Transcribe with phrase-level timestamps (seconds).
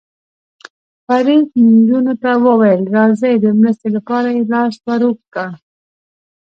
[1.05, 5.49] فرید نجونو ته وویل: راځئ، د مرستې لپاره یې لاس ور اوږد کړ.